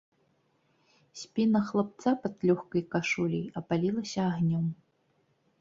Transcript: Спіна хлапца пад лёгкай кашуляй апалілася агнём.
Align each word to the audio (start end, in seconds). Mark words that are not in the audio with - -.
Спіна 1.23 1.59
хлапца 1.67 2.09
пад 2.23 2.33
лёгкай 2.51 2.83
кашуляй 2.97 3.45
апалілася 3.63 4.21
агнём. 4.31 4.65